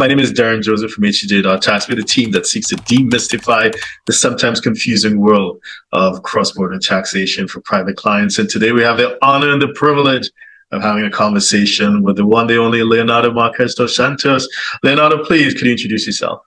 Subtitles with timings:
[0.00, 1.86] My name is Derren Joseph from HTJ.tax.
[1.86, 3.70] We're the team that seeks to demystify
[4.06, 5.60] the sometimes confusing world
[5.92, 8.38] of cross-border taxation for private clients.
[8.38, 10.30] And today we have the honor and the privilege
[10.72, 14.48] of having a conversation with the one, the only Leonardo Marques dos Santos.
[14.82, 16.40] Leonardo, please, could you introduce yourself?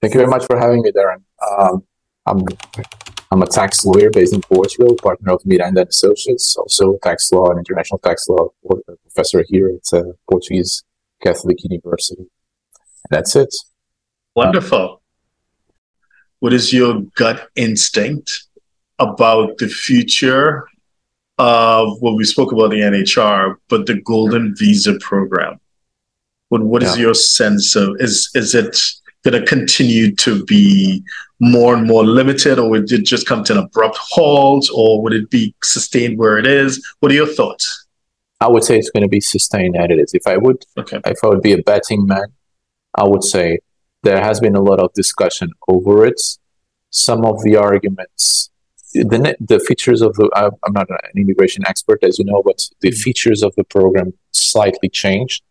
[0.00, 1.24] Thank you very much for having me, Derren.
[1.58, 1.82] Um,
[2.26, 2.44] I'm
[3.32, 7.50] I'm a tax lawyer based in Portugal, partner of Miranda and Associates, also tax law
[7.50, 8.50] and international tax law
[9.02, 10.84] professor here at uh, Portuguese
[11.20, 12.28] Catholic University.
[13.12, 13.54] That's it.
[14.34, 15.02] Wonderful.
[16.40, 18.44] What is your gut instinct
[18.98, 20.66] about the future
[21.36, 25.60] of what well, we spoke about the NHR, but the Golden Visa program?
[26.48, 27.02] What what is yeah.
[27.02, 28.78] your sense of is is it
[29.24, 31.04] going to continue to be
[31.38, 35.12] more and more limited, or would it just come to an abrupt halt, or would
[35.12, 36.82] it be sustained where it is?
[37.00, 37.86] What are your thoughts?
[38.40, 40.14] I would say it's going to be sustained as it is.
[40.14, 41.00] If I would, okay.
[41.04, 42.32] if I would be a betting man,
[42.94, 43.58] I would say
[44.02, 46.20] there has been a lot of discussion over it.
[46.90, 48.50] Some of the arguments,
[48.92, 52.90] the the features of the I'm not an immigration expert, as you know, but the
[52.90, 52.96] mm-hmm.
[52.96, 55.42] features of the program slightly changed,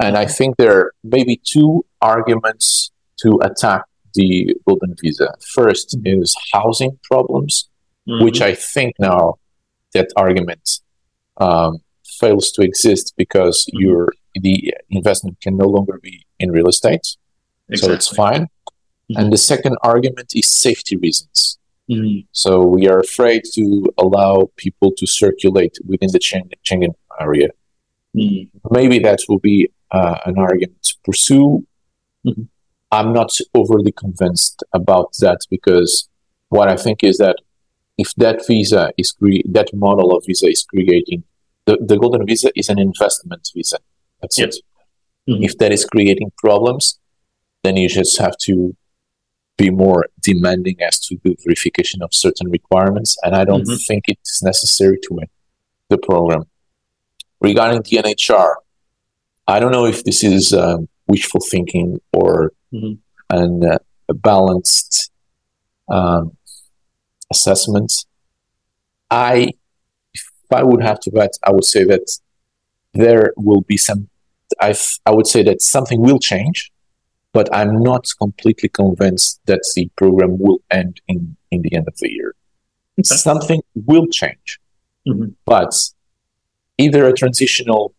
[0.00, 3.82] and I think there are maybe two arguments to attack
[4.14, 5.34] the golden visa.
[5.56, 6.22] 1st mm-hmm.
[6.22, 7.68] is housing problems,
[8.08, 8.24] mm-hmm.
[8.24, 9.34] which I think now
[9.92, 10.80] that argument
[11.38, 11.78] um,
[12.20, 13.80] fails to exist because mm-hmm.
[13.80, 17.16] your the investment can no longer be in real estate,
[17.68, 17.78] exactly.
[17.78, 18.44] so it's fine.
[18.44, 19.20] Mm-hmm.
[19.20, 21.58] And the second argument is safety reasons.
[21.90, 22.26] Mm-hmm.
[22.32, 27.48] So we are afraid to allow people to circulate within the Schengen area.
[28.16, 28.74] Mm-hmm.
[28.74, 31.66] Maybe that will be uh, an argument to pursue.
[32.26, 32.42] Mm-hmm.
[32.90, 36.08] I'm not overly convinced about that because
[36.48, 37.36] what I think is that
[37.98, 41.24] if that visa is cre- that model of visa is creating
[41.66, 43.78] the, the golden visa is an investment visa.
[44.24, 44.56] That's yes.
[44.56, 44.62] it.
[45.30, 45.44] Mm-hmm.
[45.44, 46.98] If that is creating problems,
[47.62, 48.74] then you just have to
[49.56, 53.16] be more demanding as to the verification of certain requirements.
[53.22, 53.84] And I don't mm-hmm.
[53.86, 55.28] think it's necessary to win
[55.90, 56.44] the program.
[57.40, 58.54] Regarding the NHR,
[59.46, 62.94] I don't know if this is um, wishful thinking or mm-hmm.
[63.36, 65.10] an, uh, a balanced
[65.90, 66.36] um,
[67.30, 67.92] assessment.
[69.10, 69.52] I,
[70.14, 72.06] if I would have to bet, I would say that
[72.94, 74.08] there will be some.
[74.60, 74.74] I
[75.06, 76.72] I would say that something will change,
[77.32, 81.96] but I'm not completely convinced that the program will end in in the end of
[81.98, 82.34] the year.
[82.98, 83.02] Okay.
[83.02, 84.60] Something will change,
[85.06, 85.30] mm-hmm.
[85.44, 85.74] but
[86.78, 87.94] either a transitional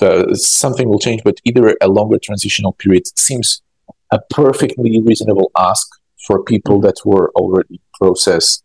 [0.00, 3.62] uh, something will change, but either a longer transitional period seems
[4.10, 5.88] a perfectly reasonable ask
[6.26, 8.64] for people that were already processed.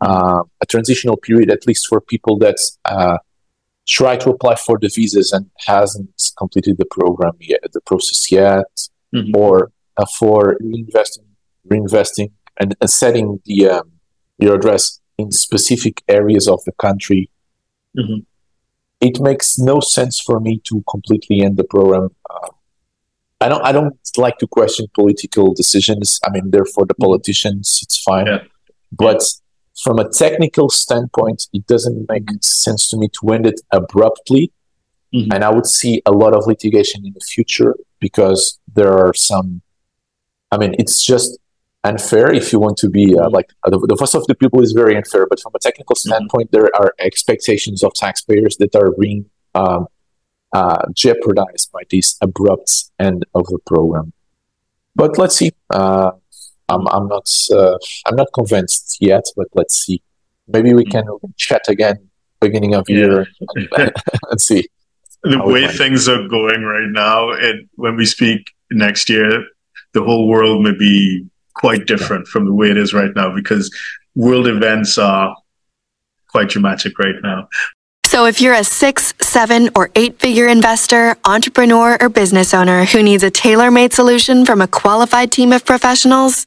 [0.00, 2.56] Uh, a transitional period, at least for people that
[2.86, 3.18] uh,
[3.90, 8.66] try to apply for the visas and hasn't completed the program yet, the process yet,
[9.14, 9.36] mm-hmm.
[9.36, 11.26] or uh, for reinvesting,
[11.68, 13.92] reinvesting and setting the um,
[14.38, 17.30] your address in specific areas of the country.
[17.98, 18.20] Mm-hmm
[19.00, 22.10] it makes no sense for me to completely end the program.
[22.28, 22.48] Uh,
[23.40, 23.64] I don't.
[23.64, 26.20] I don't like to question political decisions.
[26.24, 27.80] I mean, they're for the politicians.
[27.82, 28.42] It's fine, yeah.
[28.92, 29.22] but
[29.82, 34.52] from a technical standpoint, it doesn't make sense to me to end it abruptly.
[35.14, 35.32] Mm-hmm.
[35.32, 39.62] And I would see a lot of litigation in the future because there are some.
[40.52, 41.38] I mean, it's just
[41.84, 44.60] unfair if you want to be uh, like uh, the, the first of the people
[44.60, 46.10] is very unfair but from a technical mm-hmm.
[46.10, 46.64] standpoint mm-hmm.
[46.64, 49.86] there are expectations of taxpayers that are being um,
[50.52, 54.12] uh, jeopardized by this abrupt end of the program
[54.94, 56.10] but let's see uh,
[56.70, 57.76] I'm, I'm not uh,
[58.06, 60.02] I'm not convinced yet but let's see.
[60.48, 61.04] Maybe we can
[61.36, 62.08] chat again
[62.40, 63.26] beginning of year.
[63.54, 63.92] And,
[64.30, 64.68] and see
[65.22, 69.44] the way things are going right now and when we speak next year
[69.92, 73.70] the whole world may be quite different from the way it is right now because
[74.14, 75.36] world events are
[76.28, 77.48] quite dramatic right now.
[78.06, 83.04] So, if you're a six, seven, or eight figure investor, entrepreneur, or business owner who
[83.04, 86.46] needs a tailor made solution from a qualified team of professionals,